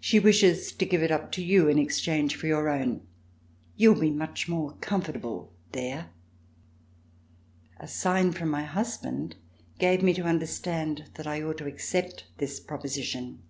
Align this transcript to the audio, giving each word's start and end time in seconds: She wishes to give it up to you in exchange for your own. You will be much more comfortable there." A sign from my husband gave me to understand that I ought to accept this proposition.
She 0.00 0.18
wishes 0.18 0.72
to 0.72 0.86
give 0.86 1.02
it 1.02 1.10
up 1.10 1.30
to 1.32 1.44
you 1.44 1.68
in 1.68 1.78
exchange 1.78 2.34
for 2.34 2.46
your 2.46 2.70
own. 2.70 3.06
You 3.76 3.92
will 3.92 4.00
be 4.00 4.10
much 4.10 4.48
more 4.48 4.72
comfortable 4.76 5.52
there." 5.72 6.08
A 7.78 7.86
sign 7.86 8.32
from 8.32 8.48
my 8.48 8.62
husband 8.62 9.36
gave 9.78 10.02
me 10.02 10.14
to 10.14 10.22
understand 10.22 11.10
that 11.16 11.26
I 11.26 11.42
ought 11.42 11.58
to 11.58 11.66
accept 11.66 12.24
this 12.38 12.58
proposition. 12.58 13.42